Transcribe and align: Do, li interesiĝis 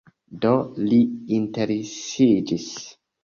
Do, 0.45 0.53
li 0.93 0.99
interesiĝis 1.37 2.65